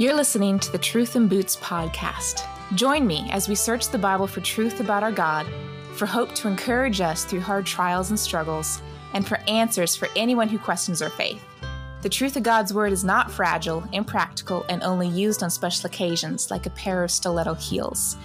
[0.00, 2.46] You're listening to the Truth in Boots podcast.
[2.74, 5.46] Join me as we search the Bible for truth about our God,
[5.92, 8.80] for hope to encourage us through hard trials and struggles,
[9.12, 11.44] and for answers for anyone who questions our faith.
[12.00, 16.50] The truth of God's Word is not fragile, impractical, and only used on special occasions
[16.50, 18.16] like a pair of stiletto heels.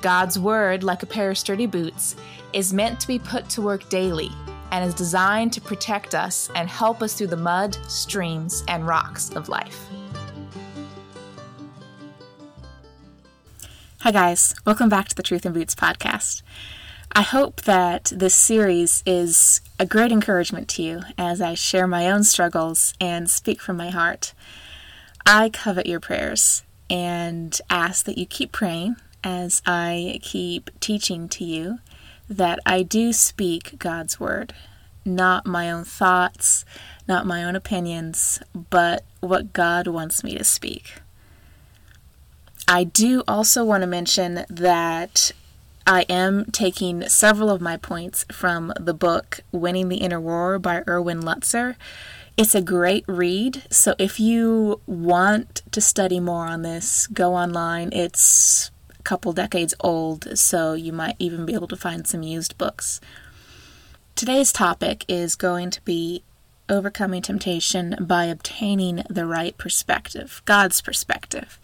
[0.00, 2.16] God's Word, like a pair of sturdy boots,
[2.54, 4.30] is meant to be put to work daily
[4.70, 9.28] and is designed to protect us and help us through the mud, streams, and rocks
[9.36, 9.90] of life.
[14.02, 14.54] Hi, guys.
[14.64, 16.42] Welcome back to the Truth in Boots podcast.
[17.10, 22.08] I hope that this series is a great encouragement to you as I share my
[22.08, 24.34] own struggles and speak from my heart.
[25.26, 31.44] I covet your prayers and ask that you keep praying as I keep teaching to
[31.44, 31.80] you
[32.30, 34.54] that I do speak God's word,
[35.04, 36.64] not my own thoughts,
[37.08, 41.00] not my own opinions, but what God wants me to speak.
[42.70, 45.32] I do also want to mention that
[45.86, 50.82] I am taking several of my points from the book Winning the Inner War by
[50.86, 51.76] Erwin Lutzer.
[52.36, 57.90] It's a great read, so if you want to study more on this, go online.
[57.90, 62.58] It's a couple decades old, so you might even be able to find some used
[62.58, 63.00] books.
[64.14, 66.22] Today's topic is going to be
[66.68, 71.58] overcoming temptation by obtaining the right perspective, God's perspective.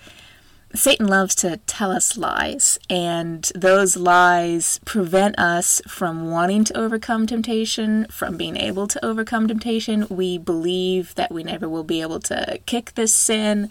[0.75, 7.27] Satan loves to tell us lies, and those lies prevent us from wanting to overcome
[7.27, 10.07] temptation, from being able to overcome temptation.
[10.11, 13.71] We believe that we never will be able to kick this sin,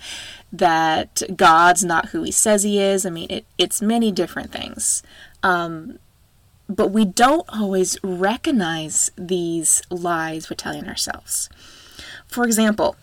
[0.51, 3.05] that God's not who he says he is.
[3.05, 5.03] I mean, it, it's many different things.
[5.43, 5.99] Um,
[6.69, 11.49] but we don't always recognize these lies we're telling ourselves.
[12.27, 12.95] For example,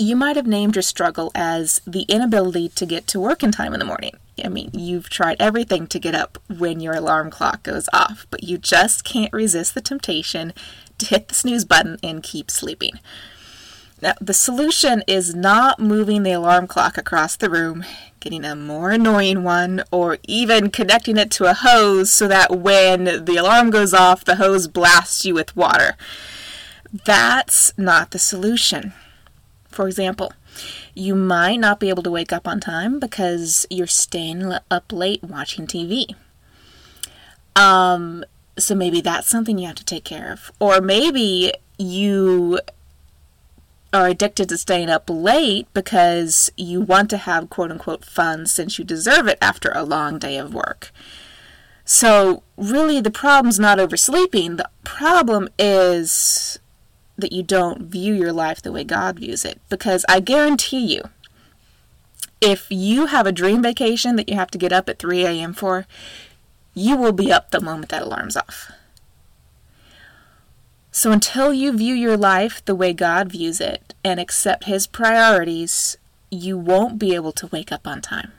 [0.00, 3.74] you might have named your struggle as the inability to get to work in time
[3.74, 4.16] in the morning.
[4.42, 8.42] I mean, you've tried everything to get up when your alarm clock goes off, but
[8.42, 10.54] you just can't resist the temptation
[10.96, 12.98] to hit the snooze button and keep sleeping.
[14.00, 17.84] Now, the solution is not moving the alarm clock across the room,
[18.20, 23.04] getting a more annoying one, or even connecting it to a hose so that when
[23.26, 25.96] the alarm goes off, the hose blasts you with water.
[27.04, 28.94] That's not the solution.
[29.70, 30.32] For example,
[30.94, 35.22] you might not be able to wake up on time because you're staying up late
[35.22, 36.14] watching TV.
[37.54, 38.24] Um,
[38.58, 40.50] so maybe that's something you have to take care of.
[40.58, 42.60] Or maybe you
[43.92, 48.78] are addicted to staying up late because you want to have quote unquote fun since
[48.78, 50.92] you deserve it after a long day of work.
[51.84, 54.56] So, really, the problem's not oversleeping.
[54.56, 56.59] The problem is
[57.20, 59.60] that you don't view your life the way God views it.
[59.68, 61.02] Because I guarantee you,
[62.40, 65.52] if you have a dream vacation that you have to get up at 3 a.m.
[65.52, 65.86] for,
[66.74, 68.70] you will be up the moment that alarm's off.
[70.92, 75.96] So until you view your life the way God views it and accept His priorities,
[76.30, 78.32] you won't be able to wake up on time.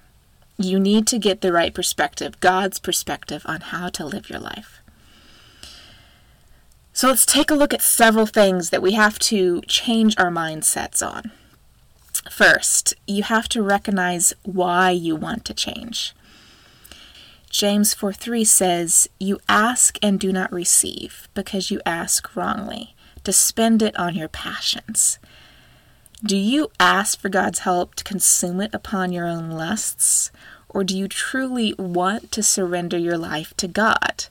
[0.58, 4.81] You need to get the right perspective, God's perspective on how to live your life.
[7.02, 11.02] So let's take a look at several things that we have to change our mindsets
[11.04, 11.32] on.
[12.30, 16.14] First, you have to recognize why you want to change.
[17.50, 23.34] James 4 3 says, You ask and do not receive, because you ask wrongly, to
[23.34, 25.18] spend it on your passions.
[26.24, 30.30] Do you ask for God's help to consume it upon your own lusts,
[30.70, 34.28] or do you truly want to surrender your life to God?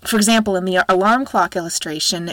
[0.00, 2.32] For example, in the alarm clock illustration,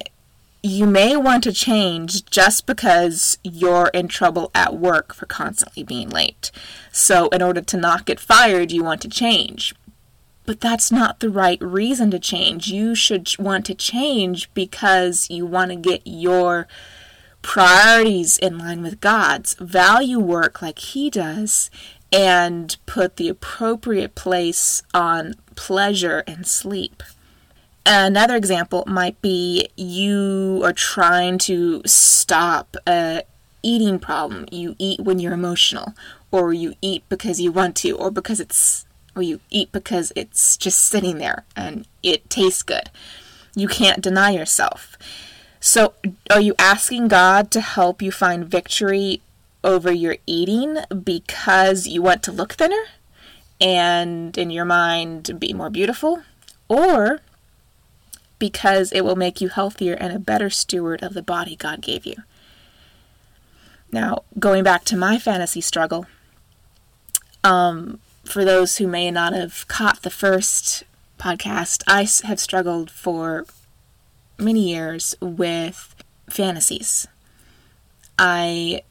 [0.61, 6.09] you may want to change just because you're in trouble at work for constantly being
[6.09, 6.51] late.
[6.91, 9.75] So, in order to not get fired, you want to change.
[10.45, 12.67] But that's not the right reason to change.
[12.67, 16.67] You should want to change because you want to get your
[17.41, 21.69] priorities in line with God's, value work like He does,
[22.11, 27.03] and put the appropriate place on pleasure and sleep.
[27.85, 33.21] Another example might be you are trying to stop a
[33.61, 34.47] eating problem.
[34.51, 35.93] You eat when you're emotional,
[36.31, 38.85] or you eat because you want to, or because it's
[39.15, 42.89] or you eat because it's just sitting there and it tastes good.
[43.55, 44.97] You can't deny yourself.
[45.59, 45.93] So,
[46.29, 49.21] are you asking God to help you find victory
[49.63, 52.83] over your eating because you want to look thinner
[53.59, 56.23] and in your mind be more beautiful?
[56.67, 57.21] Or
[58.39, 62.05] because it will make you healthier and a better steward of the body God gave
[62.05, 62.15] you.
[63.91, 66.05] Now, going back to my fantasy struggle,
[67.43, 70.83] um, for those who may not have caught the first
[71.19, 73.45] podcast, I have struggled for
[74.37, 75.95] many years with
[76.29, 77.07] fantasies.
[78.17, 78.81] I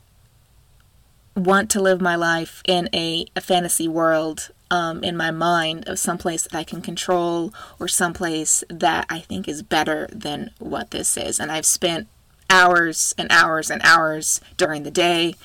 [1.36, 6.00] want to live my life in a, a fantasy world um, in my mind of
[6.00, 11.16] someplace that I can control or someplace that I think is better than what this
[11.16, 11.38] is.
[11.38, 12.08] And I've spent
[12.50, 15.36] hours and hours and hours during the day,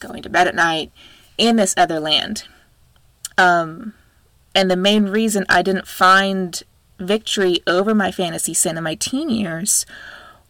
[0.00, 0.92] going to bed at night,
[1.38, 2.44] in this other land.
[3.38, 3.94] Um,
[4.54, 6.62] and the main reason I didn't find
[6.98, 9.86] victory over my fantasy sin in my teen years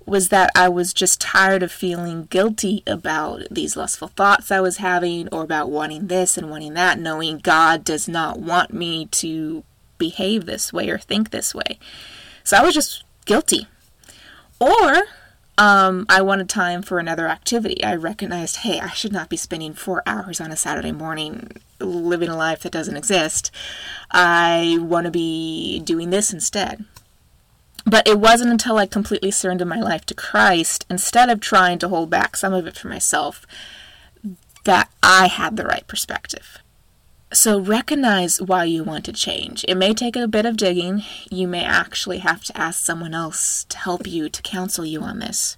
[0.06, 4.78] was that I was just tired of feeling guilty about these lustful thoughts I was
[4.78, 9.64] having or about wanting this and wanting that, knowing God does not want me to
[9.98, 11.78] behave this way or think this way.
[12.42, 13.66] So I was just guilty.
[14.60, 15.04] Or
[15.56, 17.82] um, I wanted time for another activity.
[17.84, 22.28] I recognized, hey, I should not be spending four hours on a Saturday morning living
[22.28, 23.50] a life that doesn't exist.
[24.10, 26.84] I want to be doing this instead.
[27.86, 31.88] But it wasn't until I completely surrendered my life to Christ, instead of trying to
[31.88, 33.46] hold back some of it for myself,
[34.64, 36.58] that I had the right perspective.
[37.32, 39.64] So recognize why you want to change.
[39.68, 41.02] It may take a bit of digging.
[41.30, 45.18] You may actually have to ask someone else to help you, to counsel you on
[45.18, 45.56] this.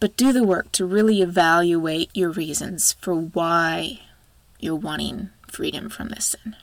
[0.00, 4.00] But do the work to really evaluate your reasons for why
[4.58, 6.56] you're wanting freedom from this sin.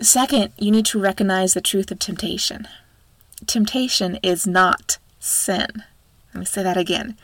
[0.00, 2.68] Second, you need to recognize the truth of temptation
[3.46, 5.84] temptation is not sin.
[6.32, 7.16] Let me say that again.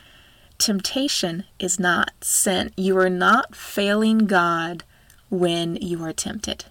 [0.58, 2.72] Temptation is not sin.
[2.76, 4.84] You are not failing God
[5.30, 6.66] when you are tempted.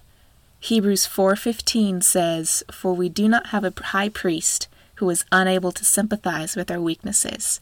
[0.60, 5.86] Hebrews 4:15 says, "For we do not have a high priest who is unable to
[5.86, 7.62] sympathize with our weaknesses,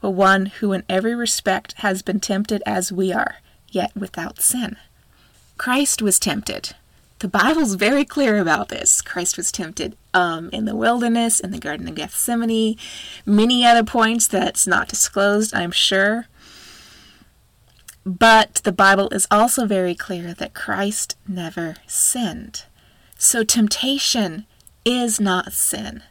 [0.00, 3.36] but one who in every respect has been tempted as we are,
[3.68, 4.76] yet without sin."
[5.58, 6.74] Christ was tempted.
[7.18, 9.00] The Bible's very clear about this.
[9.00, 12.76] Christ was tempted um, in the wilderness, in the Garden of Gethsemane,
[13.24, 16.26] many other points that's not disclosed, I'm sure.
[18.04, 22.64] But the Bible is also very clear that Christ never sinned.
[23.16, 24.44] So temptation
[24.84, 26.02] is not sin,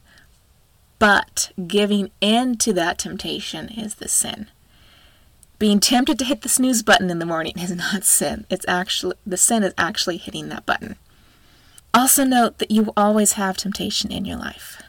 [0.98, 4.48] but giving in to that temptation is the sin.
[5.66, 8.46] Being tempted to hit the snooze button in the morning is not sin.
[8.52, 10.96] It's actually the sin is actually hitting that button.
[11.92, 14.80] Also note that you always have temptation in your life.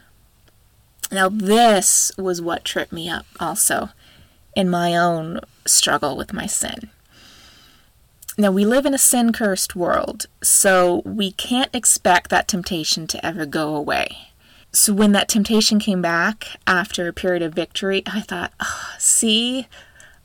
[1.11, 3.89] Now this was what tripped me up also
[4.55, 6.91] in my own struggle with my sin.
[8.37, 13.25] Now, we live in a sin cursed world, so we can't expect that temptation to
[13.25, 14.29] ever go away.
[14.71, 19.65] So, when that temptation came back after a period of victory, I thought, oh, see,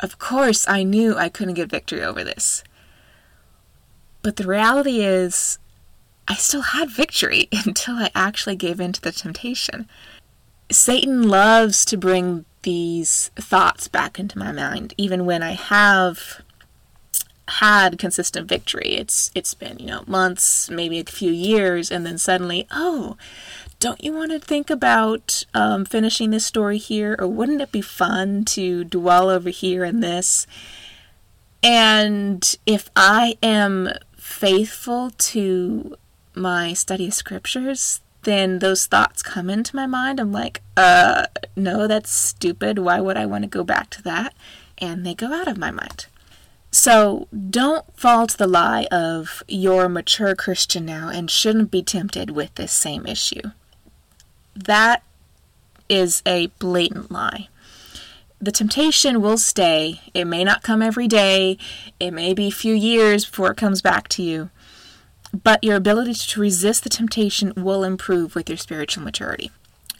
[0.02, 2.64] of course, I knew I couldn't get victory over this.
[4.22, 5.58] But the reality is,
[6.28, 9.88] I still had victory until I actually gave in to the temptation.
[10.70, 16.43] Satan loves to bring these thoughts back into my mind, even when I have
[17.48, 18.94] had consistent victory.
[18.94, 23.16] It's it's been, you know, months, maybe a few years, and then suddenly, oh,
[23.82, 27.17] don't you want to think about um, finishing this story here?
[27.19, 30.46] Or wouldn't it be fun to dwell over here in this?
[31.64, 35.96] And if I am faithful to
[36.32, 40.20] my study of scriptures, then those thoughts come into my mind.
[40.20, 42.79] I'm like, uh, no, that's stupid.
[42.79, 44.32] Why would I want to go back to that?
[44.79, 46.06] And they go out of my mind.
[46.70, 51.82] So don't fall to the lie of you're a mature Christian now and shouldn't be
[51.82, 53.51] tempted with this same issue
[54.55, 55.03] that
[55.89, 57.49] is a blatant lie.
[58.41, 60.01] The temptation will stay.
[60.15, 61.59] It may not come every day,
[62.01, 64.51] it may be a few years before it comes back to you,
[65.44, 69.51] but your ability to resist the temptation will improve with your spiritual maturity.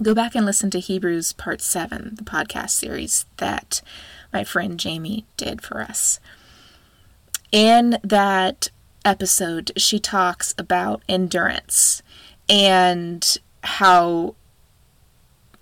[0.03, 3.81] Go back and listen to Hebrews Part 7, the podcast series that
[4.33, 6.19] my friend Jamie did for us.
[7.53, 8.71] In that
[9.05, 12.03] episode, she talks about endurance
[12.49, 14.35] and how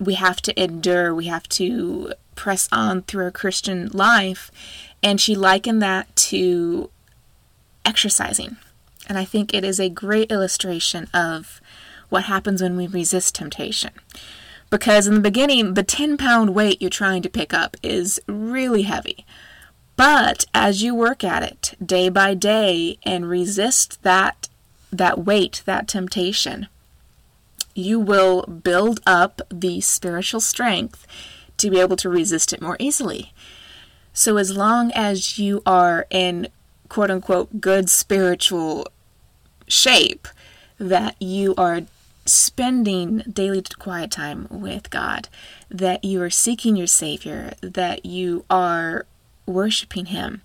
[0.00, 4.50] we have to endure, we have to press on through our Christian life.
[5.02, 6.90] And she likened that to
[7.84, 8.56] exercising.
[9.06, 11.60] And I think it is a great illustration of
[12.08, 13.90] what happens when we resist temptation.
[14.70, 18.82] Because in the beginning, the 10 pound weight you're trying to pick up is really
[18.82, 19.26] heavy.
[19.96, 24.48] But as you work at it day by day and resist that,
[24.90, 26.68] that weight, that temptation,
[27.74, 31.06] you will build up the spiritual strength
[31.56, 33.32] to be able to resist it more easily.
[34.12, 36.48] So, as long as you are in
[36.88, 38.86] quote unquote good spiritual
[39.68, 40.26] shape,
[40.78, 41.82] that you are
[42.26, 45.28] spending daily quiet time with God,
[45.70, 49.06] that you are seeking your Savior, that you are
[49.46, 50.42] worshiping Him,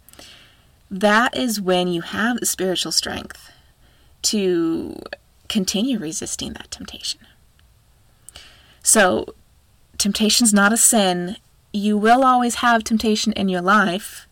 [0.90, 3.52] that is when you have the spiritual strength
[4.24, 4.98] to
[5.56, 7.22] continue resisting that temptation.
[8.84, 9.34] So,
[9.98, 11.38] temptation's not a sin.
[11.72, 14.28] You will always have temptation in your life.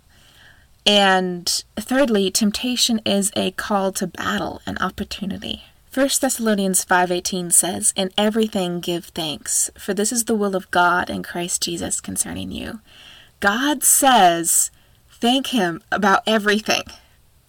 [0.86, 5.64] And thirdly, temptation is a call to battle, an opportunity.
[5.94, 11.10] 1 Thessalonians 5:18 says, "In everything give thanks, for this is the will of God
[11.10, 12.82] in Christ Jesus concerning you."
[13.40, 14.72] God says,
[15.22, 16.84] thank him about everything.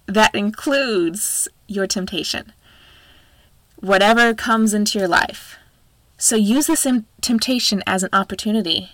[0.05, 2.53] That includes your temptation.
[3.79, 5.57] Whatever comes into your life.
[6.17, 6.87] So use this
[7.21, 8.91] temptation as an opportunity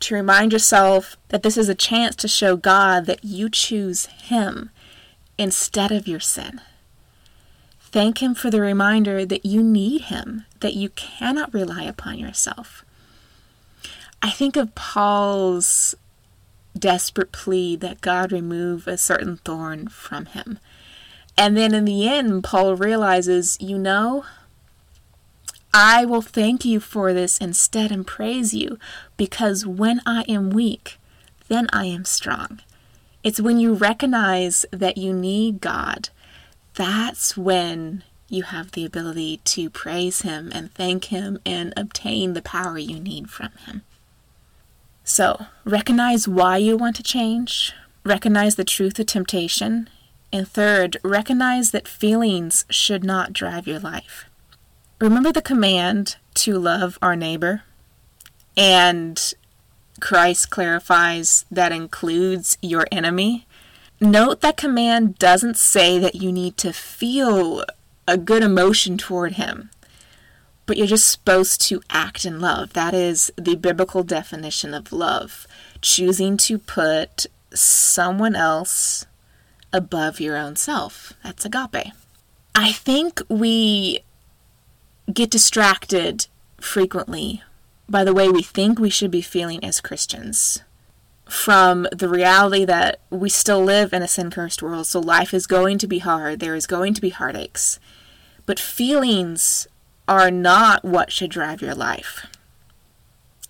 [0.00, 4.70] to remind yourself that this is a chance to show God that you choose him
[5.38, 6.60] instead of your sin.
[7.94, 12.84] Thank Him for the reminder that you need Him, that you cannot rely upon yourself.
[14.20, 15.94] I think of Paul's
[16.76, 20.58] desperate plea that God remove a certain thorn from him.
[21.36, 24.24] And then in the end, Paul realizes, you know,
[25.72, 28.78] I will thank you for this instead and praise you
[29.16, 30.98] because when I am weak,
[31.48, 32.60] then I am strong.
[33.24, 36.10] It's when you recognize that you need God
[36.74, 42.42] that's when you have the ability to praise Him and thank Him and obtain the
[42.42, 43.82] power you need from Him.
[45.04, 47.72] So, recognize why you want to change,
[48.04, 49.88] recognize the truth of temptation,
[50.34, 54.24] and third, recognize that feelings should not drive your life.
[55.00, 57.62] Remember the command to love our neighbor?
[58.56, 59.32] And
[60.00, 63.46] Christ clarifies that includes your enemy.
[64.00, 67.64] Note that command doesn't say that you need to feel
[68.08, 69.70] a good emotion toward him,
[70.66, 72.72] but you're just supposed to act in love.
[72.72, 75.46] That is the biblical definition of love
[75.80, 79.06] choosing to put someone else
[79.74, 81.12] above your own self.
[81.22, 81.92] That's agape.
[82.54, 84.00] I think we
[85.12, 86.28] get distracted
[86.58, 87.42] frequently
[87.86, 90.62] by the way we think we should be feeling as Christians
[91.28, 95.46] from the reality that we still live in a sin cursed world, so life is
[95.46, 97.80] going to be hard, there is going to be heartaches.
[98.46, 99.66] But feelings
[100.06, 102.26] are not what should drive your life.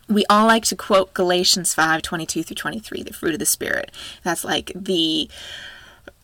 [0.08, 3.90] We all like to quote Galatians 5 22 through 23, the fruit of the Spirit.
[4.22, 5.28] That's like the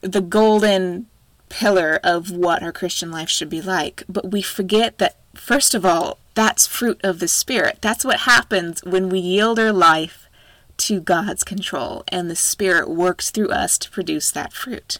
[0.00, 1.07] the golden
[1.49, 4.04] pillar of what our Christian life should be like.
[4.09, 7.78] But we forget that, first of all, that's fruit of the Spirit.
[7.80, 10.28] That's what happens when we yield our life
[10.78, 14.99] to God's control, and the Spirit works through us to produce that fruit.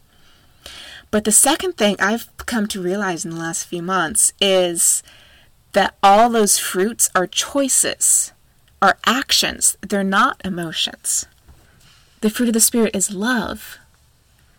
[1.11, 5.03] But the second thing I've come to realize in the last few months is
[5.73, 8.33] that all those fruits are choices,
[8.83, 11.27] are actions, they're not emotions.
[12.21, 13.79] The fruit of the Spirit is love,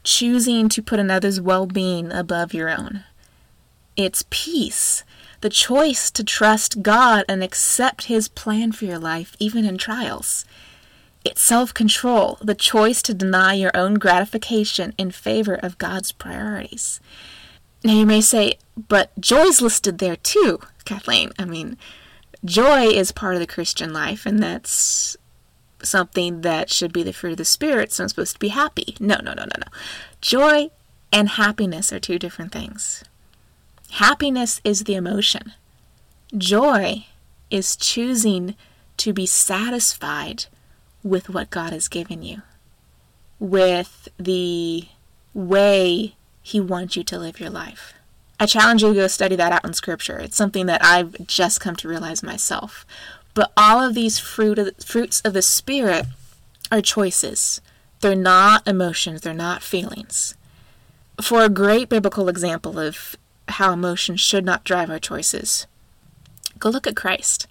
[0.04, 3.04] choosing to put another's well being above your own.
[3.96, 5.04] It's peace,
[5.42, 10.46] the choice to trust God and accept His plan for your life, even in trials.
[11.24, 17.00] It's self control, the choice to deny your own gratification in favor of God's priorities.
[17.84, 18.54] Now you may say,
[18.88, 21.32] but joy's listed there too, Kathleen.
[21.38, 21.78] I mean,
[22.44, 25.18] joy is part of the Christian life, and that's
[25.84, 28.96] something that should be the fruit of the Spirit, so I'm supposed to be happy.
[29.00, 29.68] No, no, no, no, no.
[30.22, 30.70] Joy
[31.12, 33.04] and happiness are two different things.
[33.92, 35.54] Happiness is the emotion,
[36.38, 37.06] joy
[37.50, 38.56] is choosing
[38.98, 40.46] to be satisfied
[41.04, 42.42] with what God has given you,
[43.40, 44.88] with the
[45.34, 47.94] way He wants you to live your life.
[48.40, 50.18] I challenge you to go study that out in Scripture.
[50.18, 52.86] It's something that I've just come to realize myself.
[53.34, 56.06] But all of these fruit of, fruits of the Spirit
[56.72, 57.62] are choices.
[58.02, 60.36] They're not emotions, they're not feelings.
[61.22, 63.16] For a great biblical example of
[63.48, 65.68] how emotions should not drive our choices,
[66.58, 67.48] go look at Christ.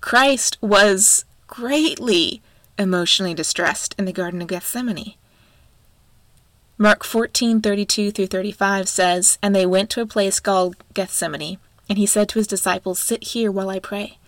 [0.00, 2.40] Christ was greatly
[2.78, 5.14] emotionally distressed in the Garden of Gethsemane.
[6.76, 12.06] Mark 14:32 through 35 says, "And they went to a place called Gethsemane, and he
[12.06, 14.18] said to his disciples, Sit here while I pray.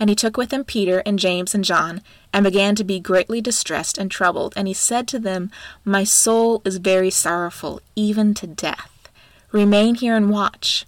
[0.00, 2.02] And he took with him Peter and James and John,
[2.32, 4.54] and began to be greatly distressed and troubled.
[4.56, 5.50] And he said to them,
[5.84, 9.10] My soul is very sorrowful, even to death.
[9.50, 10.86] Remain here and watch.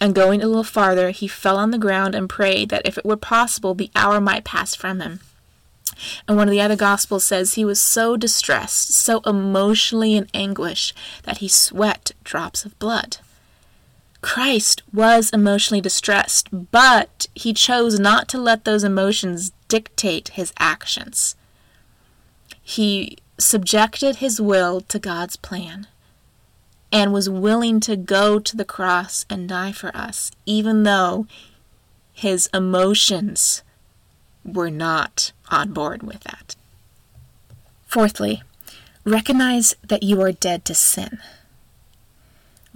[0.00, 3.06] And going a little farther, he fell on the ground and prayed that if it
[3.06, 5.20] were possible, the hour might pass from him.
[6.26, 10.92] And one of the other Gospels says he was so distressed, so emotionally in anguish,
[11.22, 13.18] that he sweat drops of blood.
[14.24, 21.36] Christ was emotionally distressed, but he chose not to let those emotions dictate his actions.
[22.62, 25.88] He subjected his will to God's plan
[26.90, 31.26] and was willing to go to the cross and die for us, even though
[32.14, 33.62] his emotions
[34.42, 36.56] were not on board with that.
[37.86, 38.42] Fourthly,
[39.04, 41.18] recognize that you are dead to sin.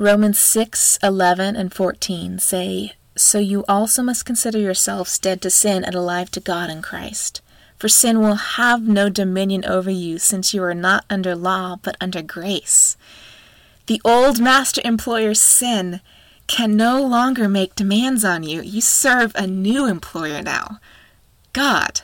[0.00, 5.82] Romans 6 11 and 14 say, So you also must consider yourselves dead to sin
[5.84, 7.42] and alive to God in Christ.
[7.78, 11.96] For sin will have no dominion over you, since you are not under law, but
[12.00, 12.96] under grace.
[13.86, 16.00] The old master employer sin
[16.46, 18.62] can no longer make demands on you.
[18.62, 20.78] You serve a new employer now
[21.52, 22.02] God.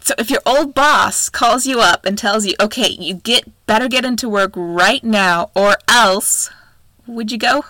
[0.00, 3.86] So if your old boss calls you up and tells you, okay, you get better
[3.86, 6.50] get into work right now or else,
[7.06, 7.64] would you go?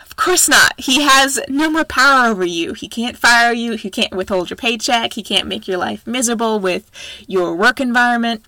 [0.00, 0.74] Of course not.
[0.78, 2.74] He has no more power over you.
[2.74, 3.72] He can't fire you.
[3.76, 5.14] He can't withhold your paycheck.
[5.14, 6.90] He can't make your life miserable with
[7.26, 8.44] your work environment.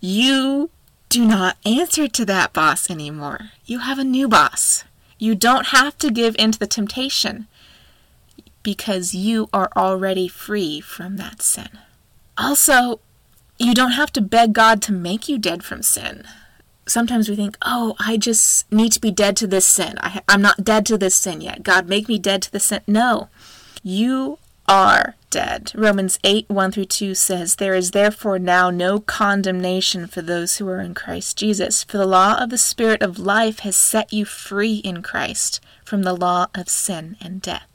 [0.00, 0.70] You
[1.08, 3.52] do not answer to that boss anymore.
[3.64, 4.84] You have a new boss.
[5.18, 7.46] You don't have to give in to the temptation
[8.62, 11.78] because you are already free from that sin.
[12.36, 13.00] Also,
[13.58, 16.24] you don't have to beg God to make you dead from sin.
[16.86, 19.96] Sometimes we think, oh, I just need to be dead to this sin.
[20.00, 21.62] I, am not dead to this sin yet.
[21.62, 22.80] God, make me dead to the sin.
[22.86, 23.28] No,
[23.82, 24.38] you
[24.68, 25.72] are dead.
[25.74, 30.68] Romans 8 1 through 2 says, There is therefore now no condemnation for those who
[30.68, 34.24] are in Christ Jesus, for the law of the Spirit of life has set you
[34.24, 37.68] free in Christ from the law of sin and death.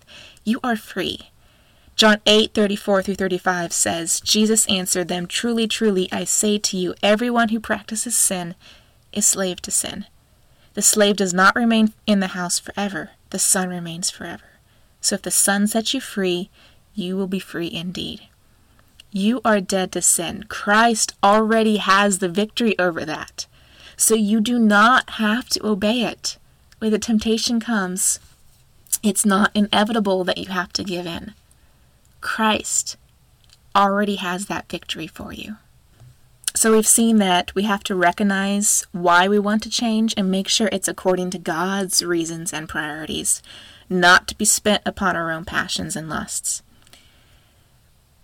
[0.43, 1.31] You are free.
[1.95, 6.95] John 8, 34 through 35 says, Jesus answered them, Truly, truly, I say to you,
[7.03, 8.55] everyone who practices sin
[9.13, 10.05] is slave to sin.
[10.73, 14.43] The slave does not remain in the house forever, the son remains forever.
[15.01, 16.49] So if the son sets you free,
[16.93, 18.21] you will be free indeed.
[19.11, 20.45] You are dead to sin.
[20.47, 23.45] Christ already has the victory over that.
[23.97, 26.37] So you do not have to obey it.
[26.79, 28.19] When the temptation comes,
[29.03, 31.33] it's not inevitable that you have to give in.
[32.21, 32.97] Christ
[33.75, 35.57] already has that victory for you.
[36.61, 40.47] So we've seen that we have to recognize why we want to change and make
[40.47, 43.41] sure it's according to God's reasons and priorities,
[43.89, 46.61] not to be spent upon our own passions and lusts.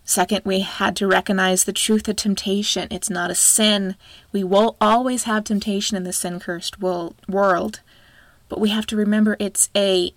[0.04, 2.88] Second, we had to recognize the truth of temptation.
[2.92, 3.96] It's not a sin.
[4.32, 7.80] We will always have temptation in the sin cursed world,
[8.50, 10.14] but we have to remember it's a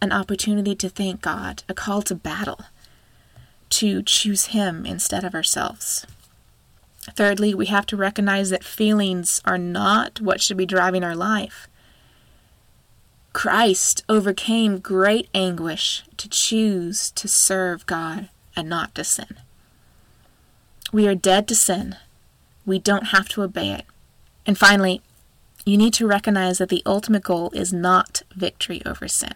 [0.00, 2.66] an opportunity to thank God, a call to battle,
[3.70, 6.06] to choose Him instead of ourselves.
[7.12, 11.68] Thirdly, we have to recognize that feelings are not what should be driving our life.
[13.32, 19.36] Christ overcame great anguish to choose to serve God and not to sin.
[20.92, 21.96] We are dead to sin.
[22.64, 23.84] We don't have to obey it.
[24.46, 25.02] And finally,
[25.66, 29.34] you need to recognize that the ultimate goal is not victory over sin.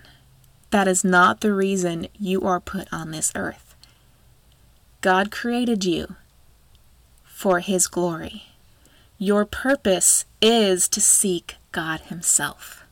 [0.70, 3.74] That is not the reason you are put on this earth.
[5.00, 6.14] God created you
[7.38, 8.46] for His glory.
[9.16, 12.82] Your purpose is to seek God Himself.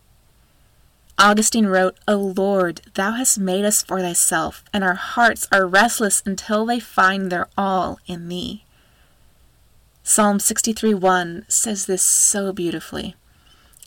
[1.19, 6.23] Augustine wrote, O Lord, Thou hast made us for Thyself, and our hearts are restless
[6.25, 8.63] until they find their all in Thee.
[10.05, 13.17] Psalm 63 1 says this so beautifully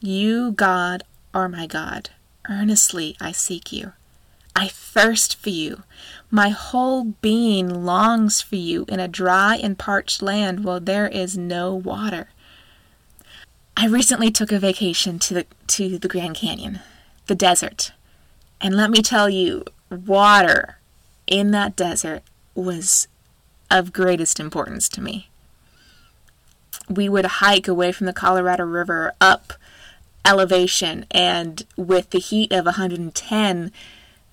[0.01, 2.09] You, God, are my God.
[2.49, 3.93] Earnestly I seek you.
[4.57, 5.83] I thirst for you.
[6.31, 11.37] My whole being longs for you in a dry and parched land where there is
[11.37, 12.29] no water.
[13.75, 16.81] I recently took a vacation to the to the Grand Canyon,
[17.27, 17.93] the desert.
[18.61, 20.79] And let me tell you, water
[21.25, 23.07] in that desert was
[23.71, 25.29] of greatest importance to me.
[26.89, 29.53] We would hike away from the Colorado River up
[30.25, 33.71] elevation and with the heat of 110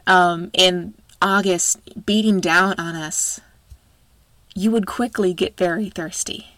[0.07, 3.41] um, in August beating down on us,
[4.55, 6.49] you would quickly get very thirsty.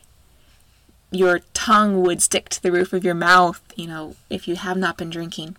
[1.11, 4.77] Your tongue would stick to the roof of your mouth, you know, if you have
[4.77, 5.57] not been drinking.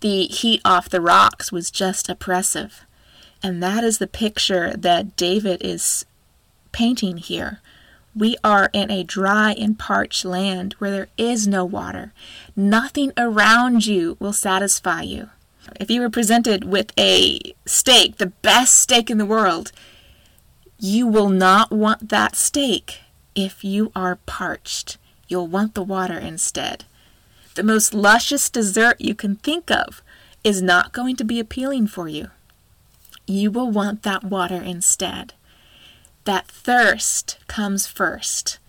[0.00, 2.84] The heat off the rocks was just oppressive.
[3.42, 6.04] And that is the picture that David is
[6.72, 7.60] painting here.
[8.14, 12.12] We are in a dry and parched land where there is no water.
[12.56, 15.30] Nothing around you will satisfy you.
[15.80, 19.72] If you were presented with a steak, the best steak in the world,
[20.80, 23.00] You will not want that steak
[23.34, 24.96] if you are parched.
[25.26, 26.84] You'll want the water instead.
[27.56, 30.02] The most luscious dessert you can think of
[30.44, 32.30] is not going to be appealing for you.
[33.26, 35.34] You will want that water instead.
[36.24, 38.60] That thirst comes first,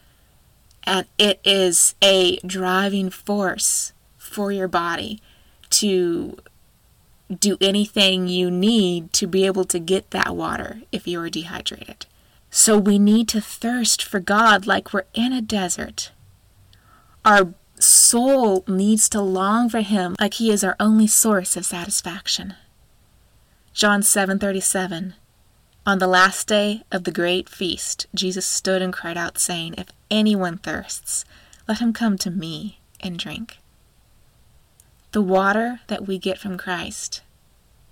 [0.84, 5.22] and it is a driving force for your body
[5.72, 6.38] to
[7.34, 12.06] do anything you need to be able to get that water if you are dehydrated.
[12.50, 16.12] So we need to thirst for God like we're in a desert.
[17.24, 22.56] Our soul needs to long for him like he is our only source of satisfaction.
[23.74, 25.14] John 7:37
[25.86, 29.88] On the last day of the great feast Jesus stood and cried out saying if
[30.10, 31.24] anyone thirsts
[31.68, 33.60] let him come to me and drink.
[35.12, 37.22] The water that we get from Christ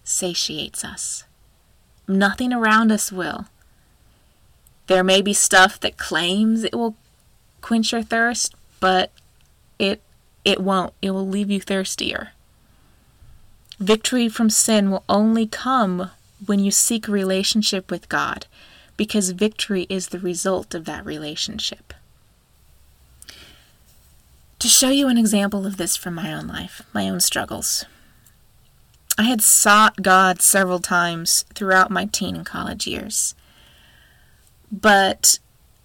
[0.03, 1.23] satiates us.
[2.07, 3.45] Nothing around us will.
[4.87, 6.95] There may be stuff that claims it will
[7.61, 9.11] quench your thirst, but
[9.79, 10.01] it
[10.45, 10.93] it won't.
[11.01, 12.31] It will leave you thirstier.
[13.79, 16.11] Victory from sin will only come
[16.45, 18.45] when you seek a relationship with God,
[18.95, 21.93] because victory is the result of that relationship.
[24.59, 27.85] To show you an example of this from my own life, my own struggles,
[29.15, 33.35] I had sought God several times throughout my teen and college years,
[34.71, 35.37] but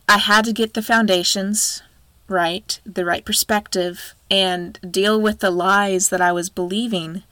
[0.08, 1.82] I had to get the foundations
[2.28, 7.24] right, the right perspective, and deal with the lies that I was believing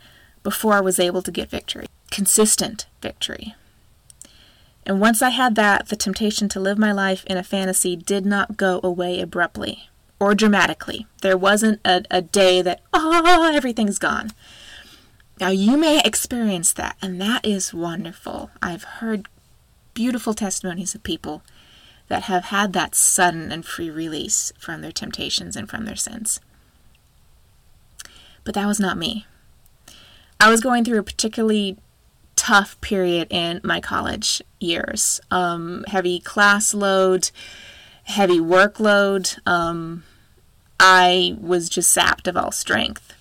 [0.43, 1.87] before I was able to get victory.
[2.11, 3.55] Consistent victory.
[4.85, 8.27] And once I had that, the temptation to live my life in a fantasy did
[8.27, 9.90] not go away abruptly
[10.21, 11.07] or dramatically.
[11.23, 14.31] There wasn't a, a day that, oh, everything's gone.
[15.41, 18.51] Now, you may experience that, and that is wonderful.
[18.61, 19.27] I've heard
[19.95, 21.43] beautiful testimonies of people
[22.09, 26.41] that have had that sudden and free release from their temptations and from their sins.
[28.45, 29.27] But that was not me.
[30.39, 31.79] I was going through a particularly
[32.37, 37.31] tough period in my college years um, heavy class load,
[38.05, 39.39] heavy workload.
[39.47, 40.05] Um,
[40.79, 43.15] I was just sapped of all strength.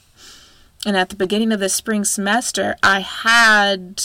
[0.85, 4.01] And at the beginning of the spring semester, I had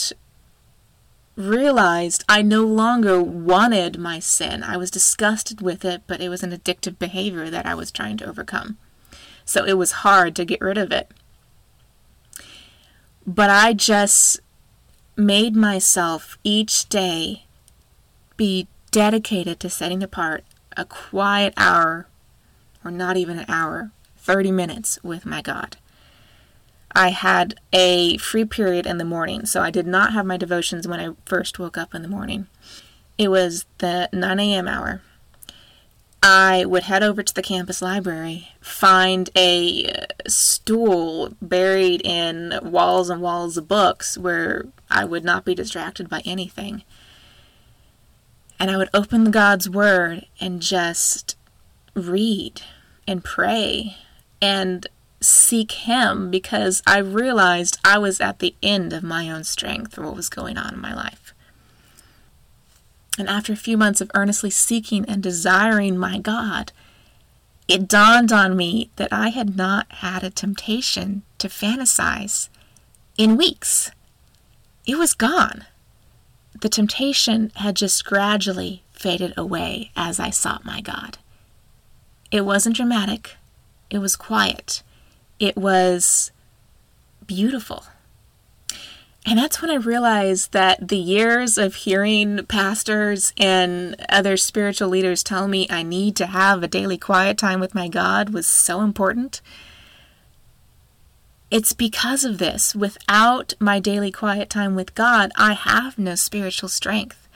[1.35, 4.63] realized I no longer wanted my sin.
[4.63, 8.17] I was disgusted with it, but it was an addictive behavior that I was trying
[8.17, 8.77] to overcome.
[9.45, 11.11] So it was hard to get rid of it.
[13.27, 14.39] But I just
[15.15, 17.45] made myself each day
[18.37, 20.43] be dedicated to setting apart
[20.77, 22.07] a quiet hour
[22.83, 25.77] or not even an hour, 30 minutes with my God.
[26.95, 30.87] I had a free period in the morning, so I did not have my devotions
[30.87, 32.47] when I first woke up in the morning.
[33.17, 34.67] It was the 9 a.m.
[34.67, 35.01] hour.
[36.23, 43.09] I would head over to the campus library, find a uh, stool buried in walls
[43.11, 46.83] and walls of books where I would not be distracted by anything.
[48.59, 51.35] And I would open God's Word and just
[51.93, 52.61] read
[53.07, 53.97] and pray
[54.41, 54.87] and
[55.21, 60.03] seek Him because I realized I was at the end of my own strength for
[60.03, 61.33] what was going on in my life.
[63.17, 66.71] And after a few months of earnestly seeking and desiring my God,
[67.67, 72.49] it dawned on me that I had not had a temptation to fantasize
[73.17, 73.91] in weeks.
[74.85, 75.65] It was gone.
[76.61, 81.17] The temptation had just gradually faded away as I sought my God.
[82.31, 83.35] It wasn't dramatic,
[83.89, 84.81] it was quiet,
[85.39, 86.31] it was
[87.27, 87.85] beautiful.
[89.27, 95.23] And that's when I realized that the years of hearing pastors and other spiritual leaders
[95.23, 98.81] tell me I need to have a daily quiet time with my God was so
[98.81, 99.41] important.
[101.55, 102.75] It's because of this.
[102.75, 107.29] Without my daily quiet time with God, I have no spiritual strength.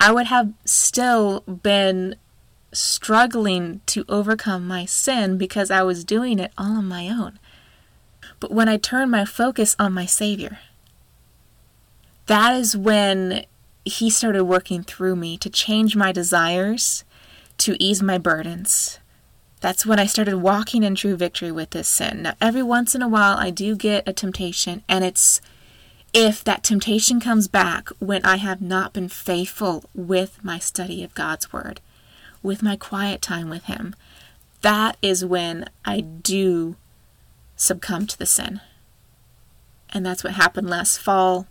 [0.00, 2.16] I would have still been
[2.72, 7.38] struggling to overcome my sin because I was doing it all on my own.
[8.40, 10.60] But when I turned my focus on my Savior,
[12.28, 13.44] that is when
[13.84, 17.04] He started working through me to change my desires,
[17.58, 18.99] to ease my burdens.
[19.60, 22.22] That's when I started walking in true victory with this sin.
[22.22, 25.40] Now, every once in a while, I do get a temptation, and it's
[26.12, 31.14] if that temptation comes back when I have not been faithful with my study of
[31.14, 31.80] God's Word
[32.42, 33.94] with my quiet time with Him,
[34.62, 36.76] that is when I do
[37.54, 38.60] succumb to the sin.
[39.90, 41.46] And that's what happened last fall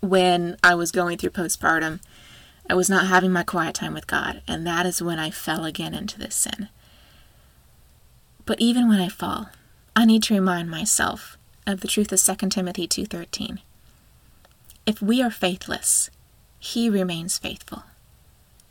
[0.00, 2.00] when I was going through postpartum.
[2.70, 5.64] I was not having my quiet time with God, and that is when I fell
[5.64, 6.68] again into this sin.
[8.44, 9.50] But even when I fall,
[9.94, 13.60] I need to remind myself of the truth of 2 Timothy 2:13.
[14.84, 16.10] If we are faithless,
[16.58, 17.84] he remains faithful,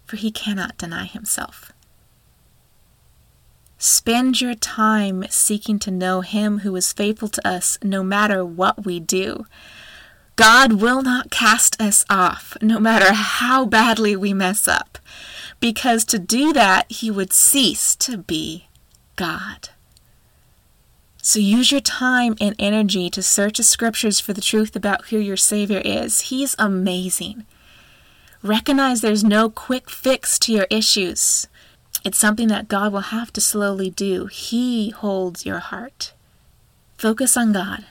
[0.06, 1.72] for he cannot deny himself.
[3.78, 8.86] Spend your time seeking to know him who is faithful to us no matter what
[8.86, 9.46] we do.
[10.36, 15.00] God will not cast us off, no matter how badly we mess up,
[15.60, 18.68] because to do that, he would cease to be
[19.16, 19.70] God.
[21.24, 25.18] So use your time and energy to search the scriptures for the truth about who
[25.18, 26.22] your Savior is.
[26.22, 27.46] He's amazing.
[28.42, 31.48] Recognize there's no quick fix to your issues.
[32.04, 34.26] It's something that God will have to slowly do.
[34.26, 36.14] He holds your heart.
[36.98, 37.86] Focus on God,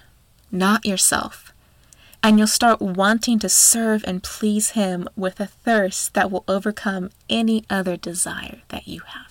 [0.51, 1.53] not yourself,
[2.23, 7.11] and you'll start wanting to serve and please Him with a thirst that will overcome
[7.29, 9.30] any other desire that you have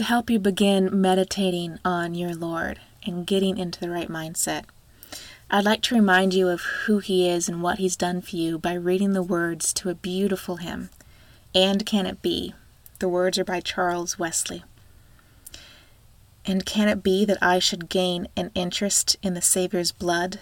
[0.00, 4.64] to help you begin meditating on your Lord and getting into the right mindset.
[5.50, 8.58] I'd like to remind you of who He is and what He's done for you
[8.58, 10.88] by reading the words to a beautiful hymn,
[11.54, 12.54] And Can It Be?
[12.98, 14.64] The words are by Charles Wesley.
[16.46, 20.40] And can it be that I should gain an interest in the Saviour's blood?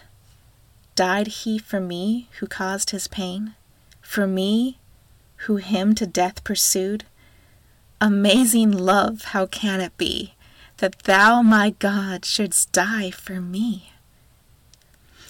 [0.94, 3.56] Died He for me who caused His pain?
[4.00, 4.78] For me
[5.46, 7.06] who Him to death pursued?
[8.00, 10.34] Amazing love, how can it be
[10.76, 13.92] that thou, my God, shouldst die for me?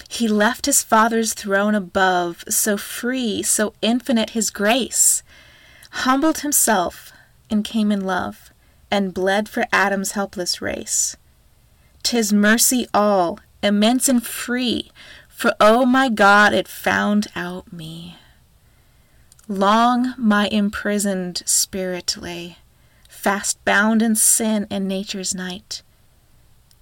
[0.07, 5.23] He left his Father's throne above, so free, so infinite his grace,
[5.91, 7.11] humbled himself
[7.49, 8.51] and came in love,
[8.91, 11.17] and bled for Adam's helpless race.
[12.03, 14.91] Tis mercy all, immense and free,
[15.27, 18.18] for, O oh my God, it found out me.
[19.51, 22.59] Long my imprisoned spirit lay,
[23.09, 25.81] fast bound in sin and nature's night.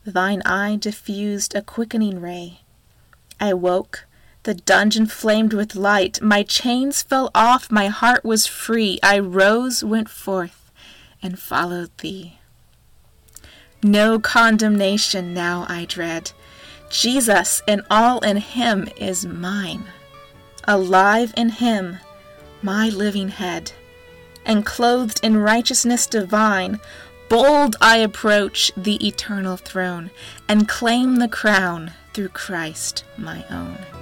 [0.05, 2.63] Thine eye diffused a quickening ray.
[3.39, 4.07] I woke,
[4.43, 6.21] the dungeon flamed with light.
[6.21, 8.99] My chains fell off, my heart was free.
[9.01, 10.73] I rose, went forth,
[11.23, 12.41] and followed thee.
[13.81, 16.33] No condemnation now I dread.
[16.91, 19.85] Jesus and all in him is mine.
[20.65, 21.99] Alive in him,
[22.63, 23.73] my living head,
[24.45, 26.81] and clothed in righteousness divine,
[27.29, 30.11] bold I approach the eternal throne,
[30.49, 33.96] and claim the crown through Christ my own.